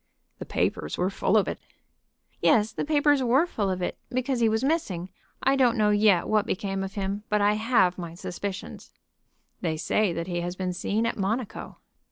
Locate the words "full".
1.11-1.37, 3.45-3.69